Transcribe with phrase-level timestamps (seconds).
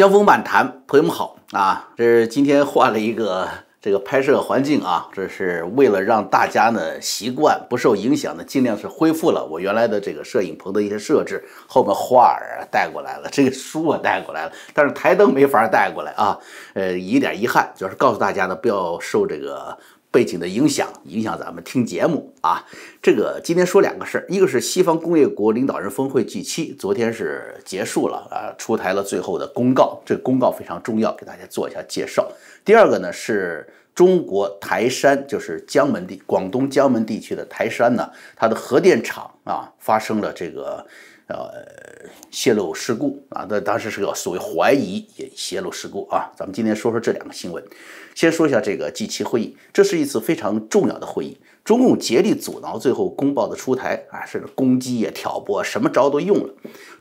[0.00, 1.90] 江峰漫谈，朋友们好啊！
[1.94, 3.46] 这是今天换了一个
[3.82, 11.44] 这个拍摄环境啊，这是为了让大家呢习惯不受影响的，尽量是恢复了我原来的这个摄影棚的一些设置。
[11.66, 16.38] 后面画儿带过来了，这个书我带过来了，但是台灯没法带过来啊。
[16.72, 19.76] 呃，一点遗憾，就是告诉大家呢，不要受这个。
[20.10, 22.66] 背景的影响，影响咱们听节目啊。
[23.00, 32.30] 这个今天说两个事儿，一个是西方工业国领导人峰会 G7，昨天是结束了啊，出台了最后的公告，这公告非常重要，给大家做一下介绍。
[32.64, 40.86] 第二个呢是中国台山，就是江门地，广东江门地区的台山呢，它的核电厂啊发生了这个。
[41.32, 41.48] 呃，
[42.30, 46.30] 泄露事故啊，那当时是个所谓怀疑也泄露事故啊。
[46.36, 47.62] 咱们今天说说这两个新闻，
[48.14, 56.54] 先说一下这个 G7 会议，这是一次非常重要的会议，中共竭力阻挠最后公报的出台啊，甚至攻击也挑拨，什么招都用了。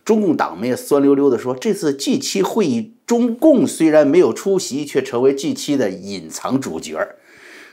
[0.03, 7.15] 中共党媒酸溜溜的说，这次 G7 会议，中共虽然没有出席，却成为 G7 的隐藏主角。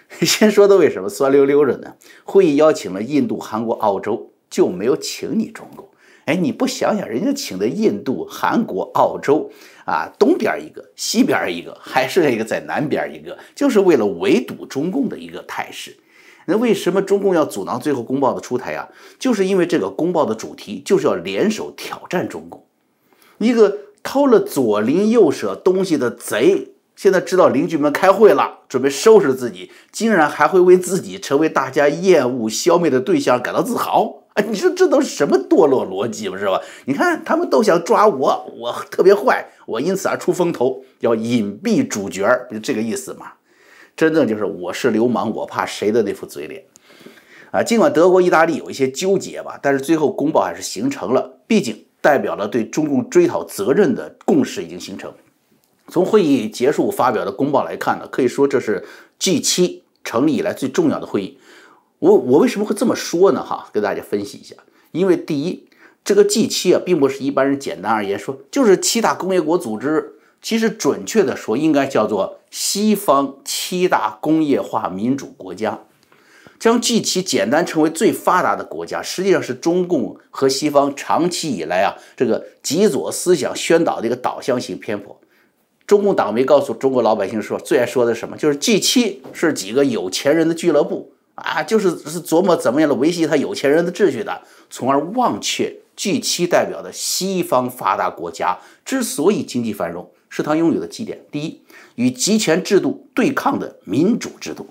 [0.20, 1.94] 先说的为什么酸溜溜着呢？
[2.24, 5.88] 会议邀请了印度、韩国、澳洲，就没有请你中共。
[6.26, 9.48] 哎，你不想想，人家请的印度、韩国、澳洲
[9.84, 15.96] 啊，东边一个，西边一个，还是一个在南边一个，就是为了围堵中共的一个态势。
[16.46, 18.88] 那为什么中共要阻挠最后公报的出台啊？
[19.20, 22.66] 就是因为这个公报的主题就是要联手挑战中共。
[23.38, 34.24] 一个偷了左邻右舍东西的贼，现在知道邻居们开会了，准备收拾自己，竟然还会为自己成为大家厌恶消灭的对象感到自豪。
[34.36, 36.60] 哎，你说这都是什么堕落逻辑嘛，是吧？
[36.84, 43.32] 你看他们都想抓我，我特别坏，我因此而出风头，要隐蔽主角，不就这个意思嘛。
[43.96, 46.62] 真正就是我是流氓，我怕谁的那副嘴脸
[47.50, 47.62] 啊！
[47.62, 55.10] 尽管德国、意大利有一些纠结吧，但是最后公报还是形成了，毕竟代表了对中共追讨责任的共识已经形成。
[55.88, 58.84] 从会议结束发表的公报来看呢，可以说这是
[59.18, 61.38] G7 成立以来最重要的会议。
[61.98, 63.44] 我我为什么会这么说呢？
[63.44, 64.54] 哈，跟大家分析一下。
[64.92, 65.66] 因为第一，
[66.04, 70.12] 这个 G7 啊，并不是一般人简单而言说就是七大工业国组织。
[70.42, 75.80] 其实准确的说，应该叫做西方七大工业化民主国家。
[76.58, 85.18] 将 G7 简单称为最发达的国家，实际上是中共和西方长期以来啊这个极左思想宣导的一个导向性偏颇。
[85.86, 88.36] 中共党媒告诉中国老百姓说，最爱说的什么？
[88.36, 91.12] 就是 G7 是几个有钱人的俱乐部。
[91.36, 101.20] 啊，就是是琢磨怎么样的维系他有钱人的秩序的，从而忘却 G7 代表的西方发达国家之所以经济繁荣，是他拥有的基点。
[101.30, 101.60] 第一，
[101.96, 104.66] 与集权制度对抗的民主制度，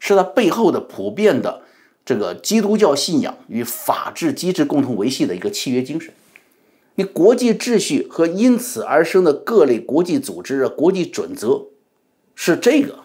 [0.00, 1.62] 是他背后的普遍的
[2.04, 6.12] 这个基督教信仰与法治机制共同维系的一个契约精神。
[6.96, 11.66] 你国际秩序和因此而生的各类国际组织啊、国际准则，
[12.34, 13.04] 是这个。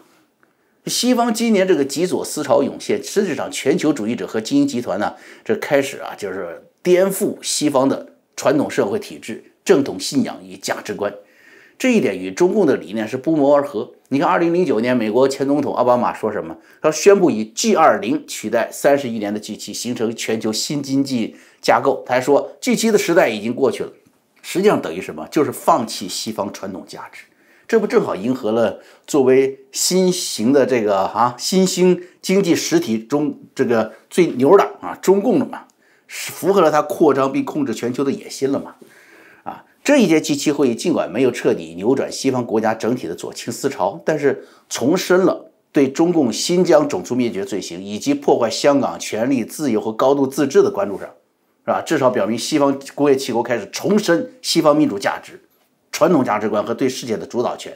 [0.86, 11.14] 西方今年这个极左思潮涌现，实际上全球主义者和精英集团呢，这开始啊就是颠覆西方的传统社会体制、正统信仰与价值观。
[11.80, 13.92] 这一点与中共的理念是不谋而合。
[14.10, 16.56] 你看，二零零九年美国前总统奥巴马说什么？
[16.82, 22.04] 他宣布以 G 二零取代三十余年的 G 七，形成全球新经济架构。
[22.06, 23.92] 他还说 G 七的时代已经过去了。
[24.42, 25.28] 实际上等于什么？
[25.32, 27.24] 就是放弃西方传统价值。
[27.68, 35.64] 这不正好迎合了作为新型的这个啊新兴经济实体中这个最牛的啊中共了嘛？
[36.08, 38.76] 是符合了它扩张并控制全球的野心了嘛？
[39.44, 51.08] 啊，这一届 G7 会议尽管没有彻底扭转西方国家整体的左倾思潮，但是重申了对中共新疆种族灭绝罪行以及破坏香港权利、自由和高度自治的关注上，
[51.66, 51.82] 是吧？
[51.82, 55.42] 至少表明西方工业七国开始重申西方民主价值。
[55.94, 57.72] 传统价值观和对世界的主导权，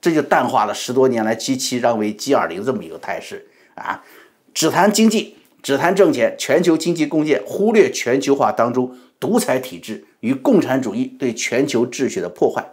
[0.00, 4.04] 这就淡化了十多年来 G7 让为 G20 这么一个态势啊！
[4.52, 12.64] 只谈经济，只谈挣钱，全球经济共建，忽略全球化当中独裁体制与共产主义对全球秩序的破坏。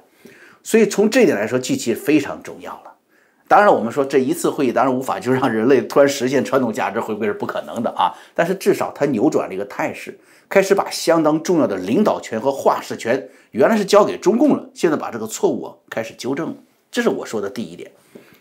[0.61, 2.91] 所以从这点来说，G 七非常重要了。
[3.47, 8.13] 当然，我们说这一次会议当然无法就让人类突然实现传统价值回归是不可能的啊！
[8.35, 10.19] 但是至少它扭转了一个态势。
[10.51, 16.55] 开始把相当重要的领导权和话事权原来是交给中共了，现在把这个错误开始纠正了，
[16.91, 17.89] 这是我说的第一点，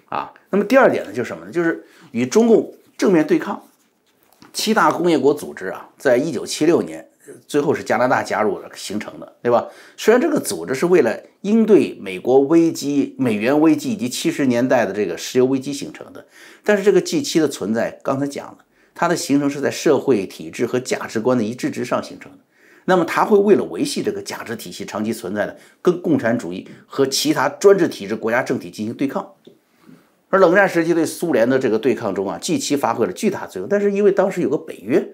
[0.09, 1.53] 啊，那么第二点呢，就是什么呢？
[1.53, 3.62] 就是与中共正面对抗。
[4.53, 7.09] 七大工业国组织啊，在一九七六年
[7.47, 9.69] 最后是加拿大加入了形成的，对吧？
[9.97, 16.27] 虽然这个组织是为了应对美国危机、美元危机以及七十年代的这个石油危机形成的，
[16.65, 18.59] 但是这个 G 七的存在，刚才讲了。
[18.94, 22.38] 它的形成是在社会体制和价值观的一致之上形成的。
[22.87, 29.32] 那么它会为了维系这个价值体系长期存在的，跟共产主义和其他专制体制国家政体进行对抗。
[30.28, 33.69] 而冷战时期对苏联的这个对抗中啊，G7 发挥了巨大作用。
[33.69, 35.06] 但是因为当时有个北约，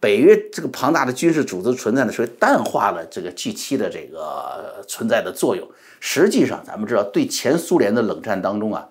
[0.00, 5.68] 北约这个庞大的军事组织存在的，所以淡化了这个 G7 的这个存在的作用。
[6.00, 8.88] 实际上，咱们知道，对前苏联的冷战当中啊，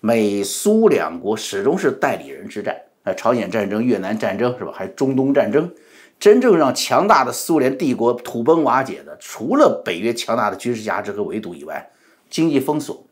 [0.00, 2.74] 美苏两国始终是代理人之战。
[3.14, 4.72] 朝鲜战争、越南战争是吧？
[4.74, 5.70] 还中东战争，
[6.18, 11.90] 真正让强大的苏联帝国土崩瓦解的，除了北约强大的军事价值和围堵以外，
[12.28, 13.04] 经济封锁、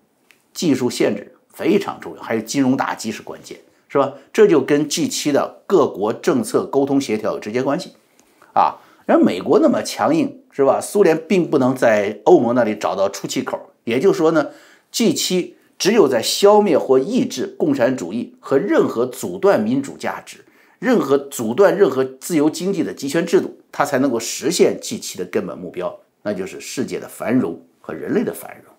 [0.53, 1.33] 技术限制。
[1.57, 3.57] 非常重要，还有金融打击是关键，
[3.89, 4.13] 是吧？
[4.31, 7.95] 这就跟 G7 的各国政策沟通协调有直接关系，
[8.53, 8.77] 啊，
[9.07, 10.79] 然后美国那么强硬，是吧？
[10.83, 14.51] 苏联并不能在欧盟那里找到出气口，也就是说呢
[14.93, 20.44] ，G7 只有在消灭或抑制共产主义和任何阻断民主价值、
[20.78, 28.75] 任何阻断任何自由经济的集权制度，它才能够实现 G7 的根本目标，那就是世界的繁荣和人类的繁荣。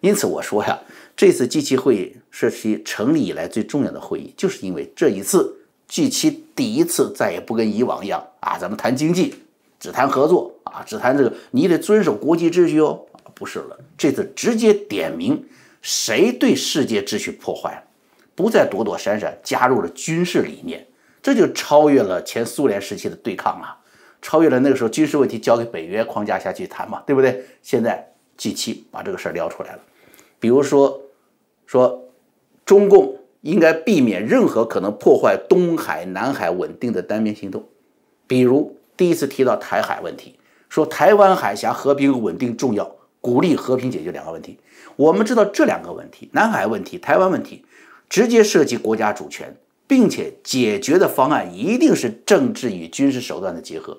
[0.00, 0.78] 因此我说呀。
[1.16, 5.56] 这次 G7 会议是其成立以来最重要的会议，就是因为这一次
[5.90, 9.34] G7 第一次再也不跟以往一样啊，咱们谈经济，
[9.80, 13.04] 只谈合作啊，只谈这个你得遵守国际秩序哦，
[13.34, 15.44] 不是了，这次直接点名
[15.82, 17.84] 谁对世界秩序破坏，
[18.34, 20.86] 不再躲躲闪闪，加入了军事理念，
[21.22, 23.78] 这就超越了前苏联时期的对抗啊，
[24.22, 27.44] 超越了那个时候军事问题交给北约框架下去谈嘛，对不对？
[27.62, 29.80] 现在 G7 把这个事儿撩出来了，
[30.38, 31.02] 比如说。
[31.70, 32.02] 说，
[32.64, 37.62] 中共应该避免任何可能破坏东海、南海稳定的单边行动，
[38.26, 40.38] 比如第一次提到台海问题，
[40.70, 44.58] 说台湾海峡和平稳定重要，鼓励和平解决两个问题。
[44.96, 47.64] 我们知道这两个问题，南海问题、台湾问题，
[48.08, 49.56] 直接涉及国家主权，
[49.86, 53.98] 并且解决的方案一定是政治与军事手段的结合，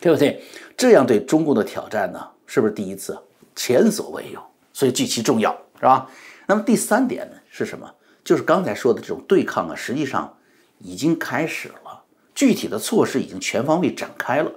[0.00, 0.42] 对不对？
[0.76, 3.18] 这样对中共的挑战呢，是不是第一次？
[3.54, 4.42] 前所未有，
[4.72, 6.10] 所以极其重要，是吧？
[6.46, 7.90] 那么第三点呢是什么？
[8.24, 10.36] 就是刚才说的这种对抗啊，实际上
[10.78, 12.02] 已经开始了，
[12.34, 14.50] 具体的措施已经全方位展开了。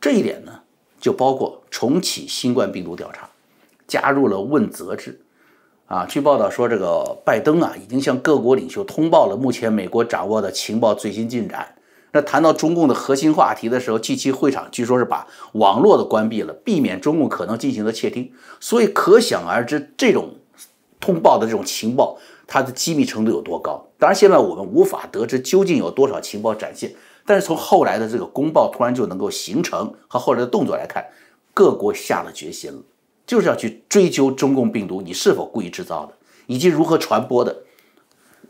[0.00, 0.62] 这一点呢，
[1.00, 3.28] 就包括重启新冠病毒调查，
[3.88, 5.20] 加入了问责制。
[5.86, 11.74] 啊，据报道说，这个拜登啊，已经向各国领袖通报了目前美国掌握的情报最新进展。
[12.12, 18.32] 那谈到中共的核心话题的时候近期会场据说是把网络的关闭了，避免中共可能进行的窃听。
[18.60, 20.34] 所以可想而知，这种。
[21.00, 23.86] 通报的这种情报，它的机密程度有多高？
[23.98, 26.92] 当然，现在我们无法得知究竟有多少情报展现。
[27.30, 31.06] 但是从后来的这个公报突然就能够形成和后来的动作来看，
[31.54, 32.82] 各国下了决心了，
[33.24, 36.14] 就是要去追究中共病毒你是否故意制造的，
[36.48, 37.56] 以及如何传播的。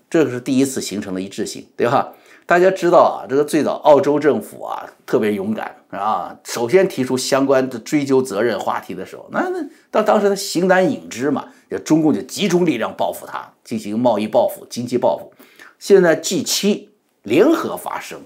[0.08, 2.14] 这个是第一次形成了一致性，对吧？
[2.46, 15.30] 大家知道啊，这个最早澳洲政府啊特别勇敢啊，首先提出相关的追究责任话题的时候，那那到当时他形单影只嘛，就中共就集中力量报复他，进行贸易报复、经济报复。
[15.78, 16.88] 现在 G7
[17.24, 18.22] 联合发声，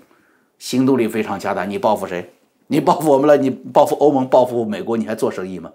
[0.58, 1.64] 行动力非常强大。
[1.64, 2.32] 你报复谁？
[2.68, 3.36] 你报复我们了？
[3.36, 4.96] 你报复欧盟、报复美国？
[4.96, 5.70] 你还做生意吗？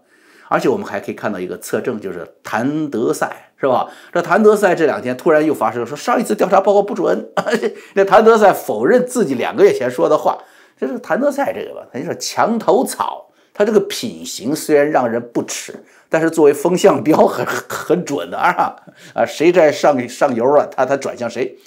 [0.48, 3.88] 而且我们还可以看到一个测证，就是谭德赛，是吧？
[4.12, 7.30] 这谭德赛这两天突然又发声，说上一次调查报告不准。
[7.94, 10.40] 那谭德赛否认自己两个月前说的话。
[10.80, 11.86] 这是谭德赛这个吧？
[11.92, 15.76] 他就是墙头草，他这个品行虽然让人不齿，
[16.08, 18.76] 但是作为风向标很很准的啊
[19.14, 19.26] 啊！
[19.26, 21.58] 谁在上上游了，他他转向谁？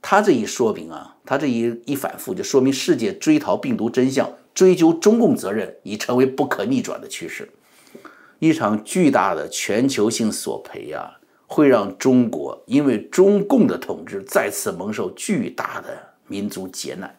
[0.00, 7.50] 他这一说明啊，他这一一反复，就说明世界追逃病毒真相、追究中共责任已成为不可逆转的趋势。
[8.38, 15.88] 一场巨大的全球性索赔啊，会让中国因为中共的统治再次蒙受巨大的
[16.28, 17.18] 民族劫难。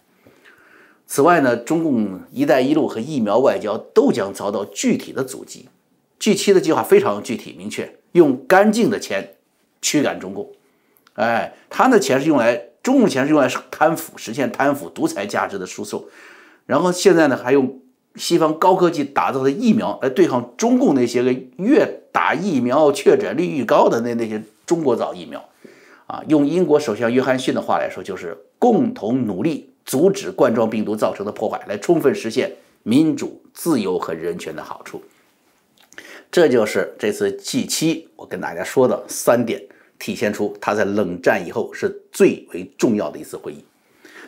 [1.07, 5.67] 此外呢，中共“一带一路”和疫苗外交都将遭到具体的阻击。
[6.19, 9.35] G7 的计划非常具体明确，用干净的钱
[9.81, 10.51] 驱赶中共。
[11.13, 16.05] 哎，他的钱是用来，中共钱是用来贪腐、实现贪腐、独裁价值的输送。
[16.65, 17.81] 然后现在呢，还用。
[18.15, 25.47] 西方高科技打造的疫苗来对抗中共那些个越打疫苗确诊率愈高的那那些中国造疫苗，
[26.07, 32.51] 啊，用英国首相约翰逊的话来说，就是共同努力阻止冠状病毒造成的破坏，来充分实现
[32.81, 35.03] 民主、自由和人权的好处。
[36.31, 39.61] 这就是这次 G7 我跟大家说的三点，
[39.99, 43.63] 体现出它在冷战以后是最为重要的一次会议。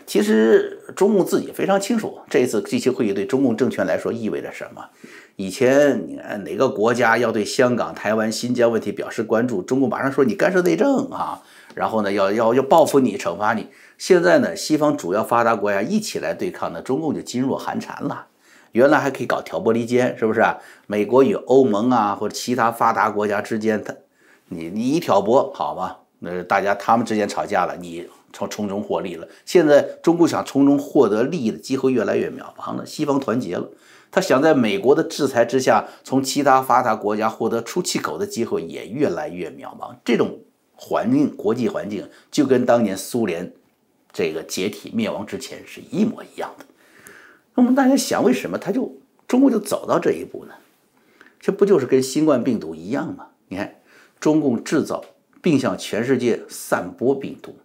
[0.05, 4.83] 其实中共自己非常清楚，这次 G7 会议对中共政权来说意味着什么。
[5.35, 11.43] 以前你看哪个国家要对香港、台湾、新疆问题表示关注，中共马上说你干涉内政啊，
[11.75, 13.67] 然后呢要要要报复你、惩罚你。
[13.99, 18.25] 现在呢，西方主要发达国家一起来对抗呢，中共就噤若寒蝉了。
[18.71, 20.57] 原来还可以搞挑拨离间，是不是啊？
[20.88, 23.95] 美国与欧盟啊，或者其他发达国家之间，他
[24.50, 25.96] 你你一挑拨，好吗？
[26.20, 29.27] 那大家他们之间吵架了，你从从中获利了。
[29.46, 33.70] 现在中国想从中获得利益的机会越来越渺茫了，西方团结了，
[34.12, 39.96] 他想在美国的制裁之下，从其他发达国家获得出气口的机会也越来越渺茫。
[40.03, 40.39] 这种
[40.75, 43.53] 环境，国际环境就跟当年苏联
[44.12, 46.65] 这个解体灭亡之前是一模一样的。
[47.56, 48.94] 那么大家想，为什么他就
[49.27, 50.53] 中国就走到这一步呢？
[51.39, 53.27] 这不就是跟新冠病毒一样吗？
[53.48, 53.75] 你看，
[54.19, 55.03] 中共制造
[55.41, 57.55] 并向全世界散播病毒，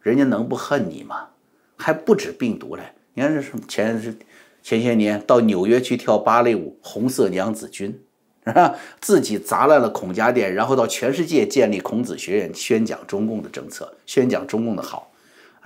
[0.00, 1.28] 人家能不恨你吗？
[1.76, 4.16] 还不止病毒嘞，你看这是前是
[4.62, 8.00] 前些年到纽约去跳芭蕾舞，红色娘子军，
[8.44, 8.74] 是吧？
[9.00, 15.10] 自己砸烂了孔家店，然后到全世界建立孔子学院，宣讲中共的政策，宣讲中共的好，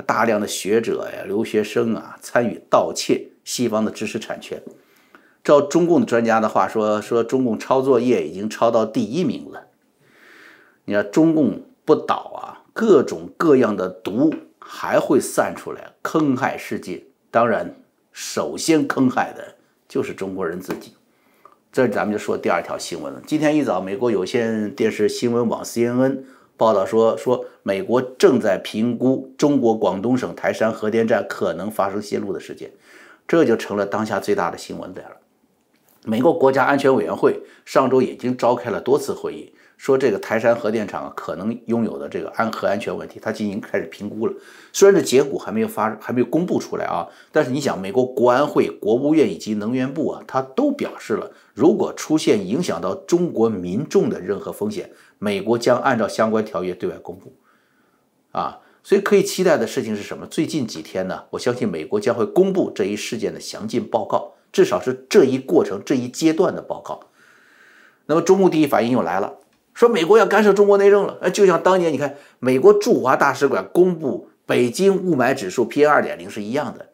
[0.07, 3.29] 大量的学者呀、留学生啊参与盗窃。
[3.45, 4.63] 西方的知识产权，
[5.45, 9.67] 照中共的专家的话说，说中共抄作业已经抄到第一名了。
[10.85, 17.03] 你看中共不倒啊，各种各样的毒还会散出来，坑害世界。
[17.31, 17.75] 当然，
[18.13, 19.57] 首先坑害的
[19.89, 20.93] 就是中国人自己。
[21.73, 23.21] 这咱们就说第二条新闻了。
[23.27, 26.21] 今天一早，美国有线电视新闻网 CNN
[26.57, 32.71] 报道说，说美国正在评估中国广东省台山核电站可能发生泄漏的事件。
[33.27, 35.17] 这就成了当下最大的新闻点了。
[36.05, 39.53] 美国国家安全委员会上周已经召开了多次会议，
[39.85, 44.33] 说这个台山核电厂可能拥有的这个安核安全问题，它进行开始评估了。
[44.73, 57.35] 虽然这结果还没有发，还没有公布出来啊，但是你想，美国国安会、国务院以及能源部啊，它都表示了，如果出现影响到中国民众的任何风险，美国将按照相关条约对外公布。
[58.33, 58.61] 啊。
[58.83, 60.27] 所以可以期待的事情是什么？
[60.27, 67.01] 最近几天呢，我相信美国将会公布这一事件的详尽报告，至少是这一过程这一阶段的报告。
[68.07, 69.35] 那么中共第一反应又来了，
[69.75, 71.19] 说美国要干涉中国内政了。
[71.21, 76.87] 哎，就像当年你看美国驻华大使馆公布北京雾霾指数 PM 二点零是一样的。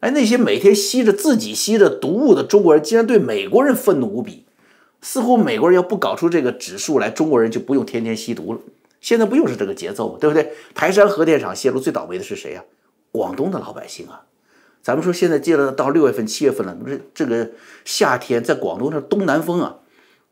[0.00, 4.44] 哎，那些每天吸着自己吸着毒物的中国人，竟然对美国人愤怒无比，
[5.00, 8.60] 似乎美国人要不搞出这个指数来，中国人就不用天天吸毒了。
[9.00, 10.18] 现在不又是这个节奏吗？
[10.20, 10.52] 对不对？
[10.74, 12.64] 台山核电厂泄露最倒霉的是谁呀？
[13.10, 14.22] 广东的老百姓啊！
[14.82, 17.50] 咱们说现在接着到六月份、七月份了，这这个
[17.84, 19.78] 夏天在广东这东南风啊，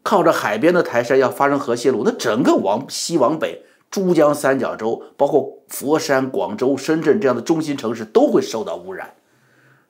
[0.06, 9.14] 靠着海边的台山要发生核泄漏，那整个往西往北，珠江三角洲，包括佛山、广州、深圳这样的中心城市都会受到污染。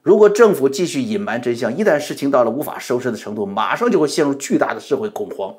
[0.00, 5.54] 如果政府继续隐瞒真相，一旦事情到了无法收拾的程度，马上就会陷入巨大的社会恐慌，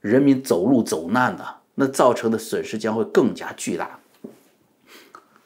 [0.00, 1.56] 人民走路走难呐。
[1.74, 3.98] 那造成的损失将会更加巨大。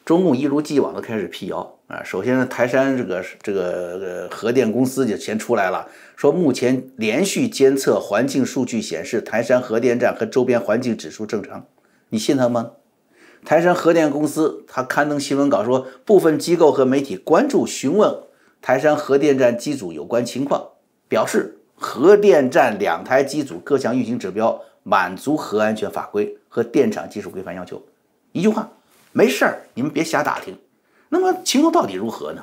[0.08, 5.86] 中共一如既往的开始辟谣啊，首先呢，台山这个这个核电公司就先出来了，
[6.16, 11.66] 说目前连续监测环境数据显示，台山核电站和周边环境指数正常，
[12.08, 12.70] 你信他吗？
[13.44, 18.16] 台山核电公司他刊登新闻稿说，部分机构和媒体关注询问
[18.62, 20.68] 台山核电站机组有关情况，
[21.06, 24.62] 表示核电站两台机组各项运行指标。
[24.84, 27.82] 满足核安全法规和电厂技术规范要求，
[28.32, 28.72] 一句话，
[29.12, 30.56] 没事儿，你们别瞎打听。
[31.08, 32.42] 那么情况到底如何呢？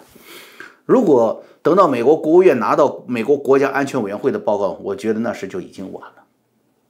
[0.86, 6.24] 如果等到美国国务院拿到美国国家安全委员会的报告，我觉得那时就已经晚了。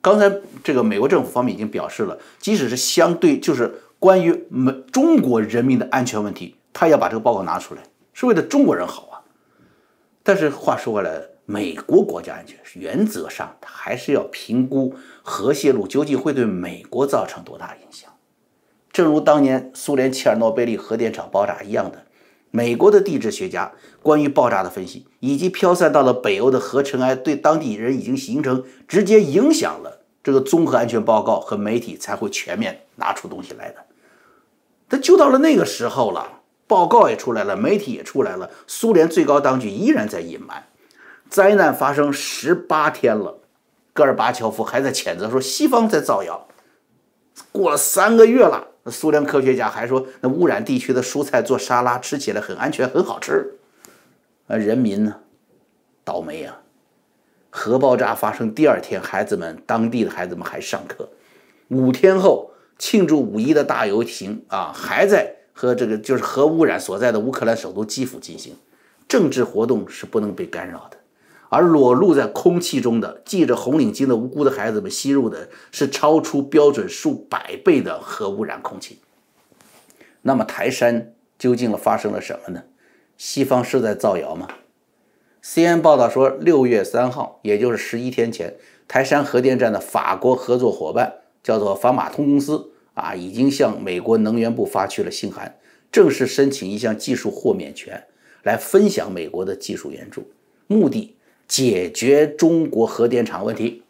[0.02, 0.32] 刚才
[0.64, 9.22] 这个美国政府方面已经表示了，即使是相对就是关于美中国人民的安全问题，他要把这个报告拿出来，是为了中国人好啊。
[10.24, 11.22] 但是话说回来。
[11.48, 18.12] 美国国家安全原则上，他还是要评估核泄漏究竟会对美国造成多大影响。
[18.96, 22.06] 正如当年苏联切尔诺贝利核电厂爆炸一样的，
[22.50, 30.00] 美国的地质学家关于爆炸的分析，以及飘散到了北欧的核尘埃，对当地人已经形成直接影响了。
[30.24, 33.76] 这个综合安全报告和媒体才会全面拿出东西来的。
[34.88, 40.68] 但就到了那个时候了，报告也出来了，媒体也出来了，苏联最高当局依然在隐瞒。
[41.30, 43.40] 灾难发生十八天了，
[43.92, 46.48] 戈尔巴乔夫还在谴责说西方在造谣。
[47.52, 53.56] 过了三个月了，那苏联科学家还说那污染地区的蔬菜做沙拉吃起来很安全，很好吃。
[54.48, 55.22] 啊，人民呢，
[56.04, 56.62] 倒霉啊！
[57.50, 61.10] 核爆炸发生第二天，孩子们当地的孩子们还上课。
[61.70, 68.56] 五天后庆祝五一的大游行啊，还在和这个就是核污染所在的乌克兰首都基辅进行。
[69.08, 70.98] 政治活动是不能被干扰的。
[71.50, 79.00] 而裸露在空气中的系着红领巾的无辜的孩子们吸入的是超出标准数百倍的核污染空气。
[80.22, 82.64] 那么台山究竟发生了什么呢？
[83.18, 84.48] 西方是在造谣吗
[85.44, 88.56] CNN 报道说，六月三号，也就是十一天前，
[88.88, 95.56] 台山核电站的法国合作伙伴叫做法马通公司啊，已经向美国能源部发去了信函，
[95.92, 98.04] 正式申请一项技术豁免权，
[98.42, 100.28] 来分享美国的技术援助，
[100.66, 101.15] 目的
[101.48, 103.84] 解决中国核电厂问题。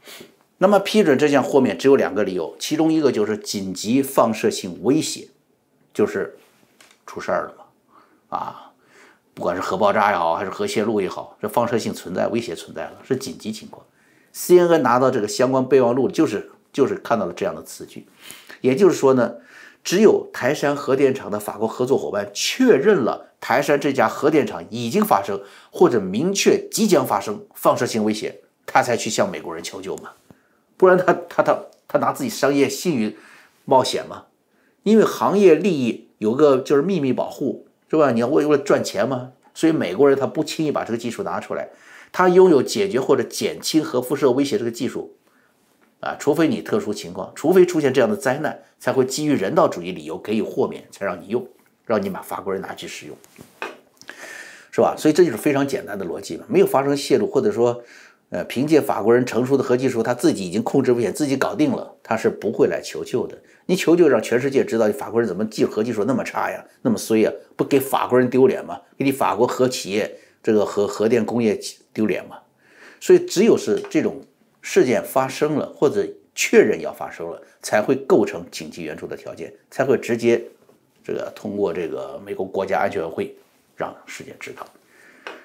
[0.58, 5.28] 那么批准这项豁免只有两个理由，其中一个就是紧急放射性威胁，
[5.94, 6.38] 就是
[7.06, 8.62] 出事儿了嘛，啊。
[9.34, 13.86] 不管是核爆炸也好，还是核泄漏也好，这放射性存在威胁存在了，是紧急情况。
[14.34, 18.08] CNN 拿到这个相关备忘录，就是就是看到了这样的词句，
[18.62, 19.36] 也就是说呢，
[19.86, 25.40] 只有台山核电厂的法国合作伙伴确认了台山这家核电厂已经发生
[25.72, 30.10] 或者明确即将发生放射性威胁，他才去向美国人求救嘛，
[30.76, 33.18] 不然他他他他拿自己商业信誉
[33.64, 34.26] 冒险吗？
[34.84, 37.62] 因为行业利益有个就是秘密保护。
[37.88, 38.12] 是吧？
[38.12, 39.32] 你要为为了赚钱嘛？
[39.54, 41.70] 所以美国人他不轻易把这个技术拿出来。
[42.12, 45.16] 他拥有解决或者减轻核辐射威胁这个技术，
[46.00, 51.48] 啊，除非你特殊情况，除非出现这样的灾难，才会基于人道主义理由给予豁免，才让你用，
[51.86, 53.16] 让你把法国人拿去使用，
[54.72, 54.96] 是吧？
[54.98, 57.84] 所以这就是非常简单的逻辑嘛，没有发生泄露，或者说。
[58.32, 63.38] 呃，凭借法国人成熟的核技术，他自己已经控制危险，自己搞定了，他是不会来求救的。
[63.68, 68.82] 你求救，让全世界知道你法国人怎么技核技术那么差呀，那么衰呀，不给法国人丢脸吗？
[68.98, 71.58] 给你法国核企业这个核核电工业
[71.94, 72.38] 丢脸吗？
[73.00, 74.20] 所以，只有是这种
[74.68, 76.04] 事件发生了，或者
[76.34, 80.44] 确认要发生了，才会构成紧急援助的条件，才会直接
[81.04, 83.38] 这个通过这个美国国家安全委员会
[83.76, 84.66] 让世界知道。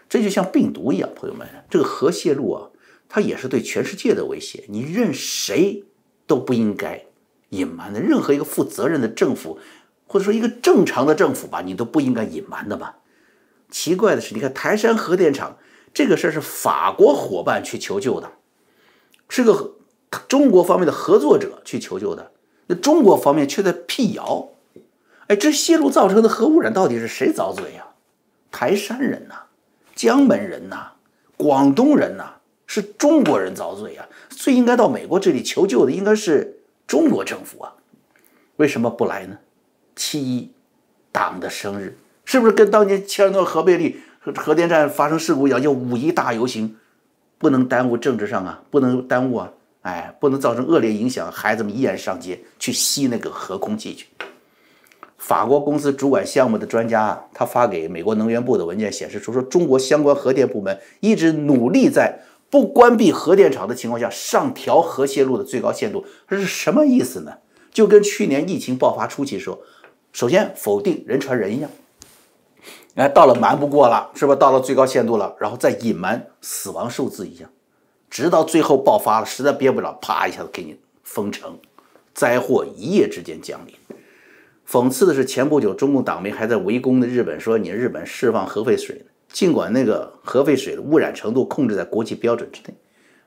[0.08, 2.70] 这就像病毒一样，朋友们，这个核泄漏啊，
[3.10, 4.64] 它也是对全世界的威胁。
[4.68, 5.84] 你任谁
[6.26, 7.04] 都不应该
[7.50, 9.58] 隐瞒的，任何一个负责任的政府，
[10.06, 12.96] 或者说一个正常的政府吧，你都不应该隐瞒的吧？
[13.70, 15.58] 奇怪的是，你看台山核电厂
[15.92, 18.32] 这个事儿是法国伙伴去求救的，
[19.30, 19.76] 是个
[20.28, 22.32] 中国方面的合作者去求救的，
[22.66, 24.50] 那中国方面却在辟谣。
[25.28, 27.86] 哎，这泄露造成的核污染到底是谁遭罪呀？
[28.50, 29.44] 台山人呐！
[29.94, 30.92] 江门人呐，
[31.36, 32.34] 广东人呐，
[32.66, 34.08] 是中国人遭罪啊！
[34.28, 37.74] 最应该到美国这里求救的应该是中国政府啊，
[38.56, 39.38] 为什么不来呢？
[39.94, 40.50] 七一，
[41.12, 44.00] 党的生日，是不是跟当年切尔诺核贝利
[44.34, 46.76] 核电站发生事故一样，叫五一大游行？
[47.40, 49.50] 不能耽误政治上啊，不能耽误啊，
[49.80, 54.06] 哎，不能造成恶劣影响，孩子们依然上街去吸那个核空气去。
[55.16, 66.04] 法国公司主管项目的专家啊，他发给美国能源部的文件显示出，说中国相关核电部门一直努力在不关闭核电厂的情况下上调核泄漏的最高限度。
[66.28, 67.38] 这是什么意思呢？
[67.72, 69.60] 就跟去年疫情爆发初期时候，
[70.12, 71.70] 首先否定人传人一样，
[72.94, 74.34] 哎，到了瞒不过了，是吧？
[74.34, 77.50] 到了最高限度了，然后再隐瞒死亡数字一样，
[78.10, 81.58] 直到最后爆发了，实在憋不了，啪一下子给你封城，
[82.12, 83.74] 灾祸一夜之间降临。
[84.68, 92.74] 讽刺的是，前不久中共党媒还在围攻的日本，说你日本释放核废水，尽管那个核废水的污染程度控制在国际标准之内。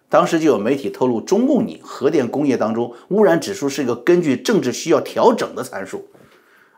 [0.07, 6.07] 当时就有媒体透露，中共你核电工业当中污染指数是一个根据政治需要调整的参数，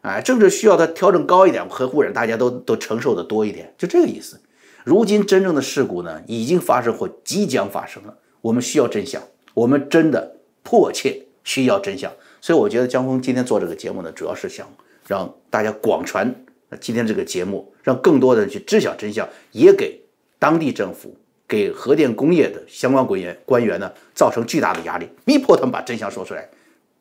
[0.05, 4.39] 哎，政治需要它调整高一点，核污染大家都都承受的多一点，就这个意思。
[4.83, 9.19] 如今真正的事故呢，已经发生或即将发生了，我们需要真相，
[9.55, 12.11] 我们真的迫切需要真相。
[12.39, 14.71] 所以我觉得江峰今天做这个节目呢，主要是想
[15.07, 16.35] 让大家广传
[16.79, 19.99] 今天这个节目，让更多的人去知晓真相，也给
[20.37, 26.47] 当地政府、给核电工业的相关官员官员呢造成巨大的压力，逼迫他们把真相说出来。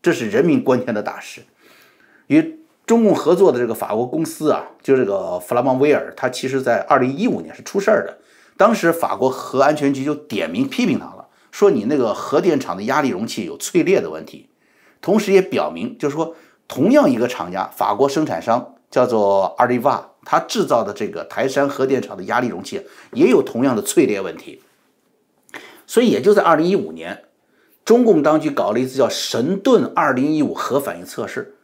[0.01, 1.43] 这是人命关天的大事。
[2.29, 8.19] 与中共合作的这个法国公司啊，就这个弗拉芒威尔，他其实在二零一五年是出事儿的，
[8.57, 14.49] 当时法国核安全局就点名批评他了，说你那个核电厂的压力容器有脆裂的问题。
[15.01, 16.35] 同时也表明，就是说，
[16.67, 24.63] 同样一个厂家，法国生产商叫做阿利瓦，他制造的这个台山核电厂的压力容器也有同样的脆裂问题。
[25.87, 27.25] 所以也就在二零一五年，
[27.85, 31.55] 中共当局搞了一次叫“神盾二零一五”核反应测试。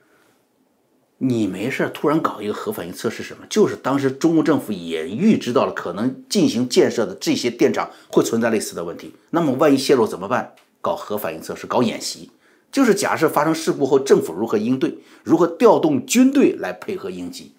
[1.22, 3.44] 你没事突然搞一个核反应测试什么？
[3.50, 9.14] 就是当时中国政府也预知到了可能进行建设的这些电厂会存在类似的问题。
[9.28, 10.54] 那么万一泄露怎么办？
[10.80, 12.30] 搞核反应测试，搞演习。
[12.72, 17.52] 就是假设发生事故后，政府如何应对，如何调动军队来配合应急。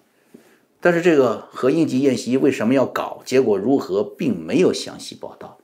[0.80, 3.22] 但是这个核应急演习为什么要搞？
[3.24, 5.58] 结果如何，并没有详细报道。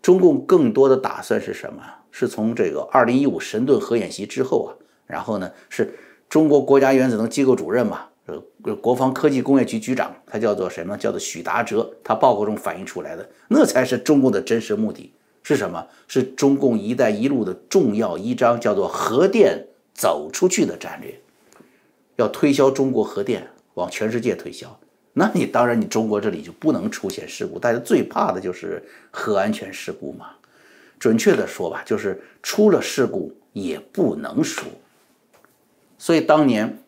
[0.00, 1.82] 中共更多的打算是什么？
[2.12, 4.70] 是从这个二零一五神盾核演习之后啊，
[5.06, 5.92] 然后呢，是
[6.32, 10.96] 中国国家原子能机构主任嘛，呃，国防科技工业局局长，他叫做什么？
[10.96, 15.86] 叫做许达哲，他报告中反映出来的，那才是中共的真实目的是什么？
[16.08, 21.20] 是中共“一带一路”的重要一章，叫做核电走出去的战略，
[22.16, 24.80] 要推销中国核电往全世界推销。
[25.12, 27.58] 那你当然，你中国这里就不能出现事故。
[27.58, 30.30] 大家最怕的就是核安全事故嘛。
[30.98, 34.64] 准确的说吧，就是出了事故也不能说。
[36.02, 36.78] 所以当年。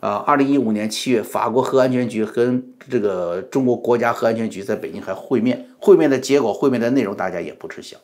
[0.00, 7.96] 啊，二零一五年七月，法国核安全局跟这个中国国家核安全局在北京还会面，会面的结果、会面的内容大家也不知晓。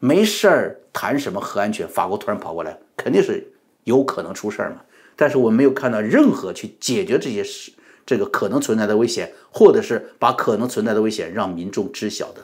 [0.00, 1.86] 没事儿谈什么核安全？
[1.86, 3.52] 法国突然跑过来，肯定是
[3.84, 4.78] 有可能出事儿嘛。
[5.14, 7.70] 但是我没有看到任何去解决这些事、
[8.04, 12.42] 这个可能存在的危险，或者是把可能存在的危险让民众知晓的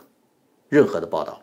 [0.68, 1.42] 任何的报道。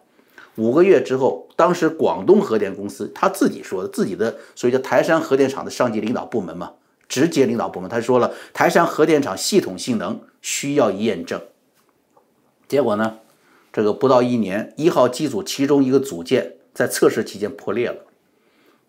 [0.56, 6.74] 五个月之后，当时广东核电公司他自己说的，自己的所谓叫台山核电厂的上级领导部门嘛。
[7.08, 11.42] 直接领导部门，他说了，台山核电厂系统性能需要验证。
[12.70, 13.18] 结果呢，
[13.74, 17.98] 这个不到一年，一号机组其中一个组件在测试期间破裂了。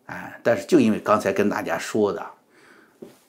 [0.07, 2.25] 哎，但是就因为刚才跟大家说的“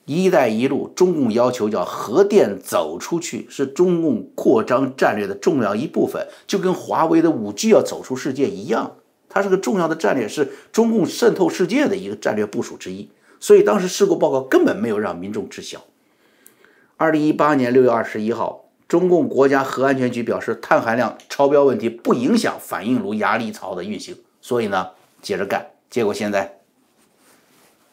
[0.06, 8.98] 一带一路”，中共要求叫核电走出去，是中共扩张战略的重要一部分，就跟华为的五 G 要走出世界一样，
[9.30, 13.10] 它是个重要的战略，是中共渗透世界的一个战略部署之一。
[13.40, 15.82] 所以当时事故报告根本没有让民众知晓。
[16.98, 24.90] 二零一八年六月二十一号，中共国家核安全局表示，碳含量超标问题不影响反应炉压力槽的运行，所以呢，
[25.22, 25.68] 接着干。
[25.90, 26.60] 结果现在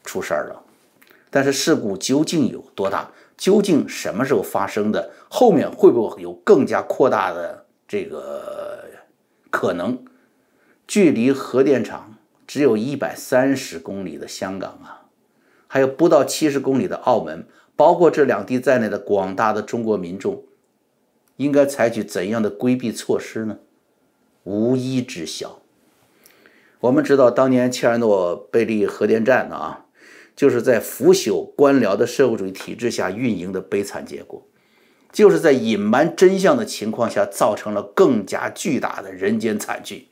[0.04, 0.62] 出事儿了。
[1.30, 3.10] 但是事故究竟有多大？
[3.36, 5.10] 究竟什么时候发生的？
[5.30, 8.84] 后面会不会有更加扩大的这个
[9.48, 10.04] 可能？
[10.86, 12.16] 距离核电厂
[12.46, 15.06] 只有一百三十公里的香港啊！
[15.68, 20.42] 还有不到七十公里的澳门，包括这两地在内的广大的中国民众，
[21.36, 23.58] 应该采取怎样的规避措施呢？
[24.42, 25.60] 无一知晓。
[26.80, 29.86] 我们知道，当年切尔诺贝利核电站啊，
[30.40, 34.42] 就是在腐朽官僚的社会主义体制下运营的悲惨结果，
[35.12, 40.08] 就是在隐瞒真相的情况下，造成了更加巨大的人间惨剧。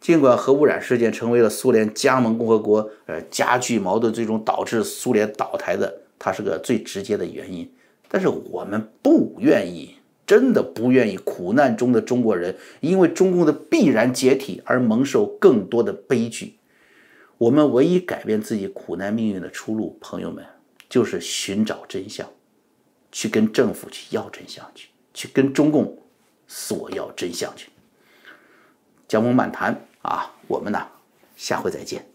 [0.00, 7.70] 尽管核污染事件成为了苏联加盟共和国呃加剧矛盾，最终导致苏联倒台的，它是个最直接的原因。
[8.08, 16.54] 但是我们不愿意，真的不愿意，苦难中的中国人因为中共的必然解体而蒙受更多的悲剧。
[17.38, 20.44] 我们唯一改变自己苦难命运的出路，朋友们，
[20.88, 22.28] 就是寻找真相，
[23.10, 25.98] 去跟政府去要真相去，去跟中共
[26.46, 27.70] 索要真相去。
[29.08, 29.86] 江峰漫谈。
[30.04, 30.86] 啊，我们呢，
[31.34, 32.06] 下回再见。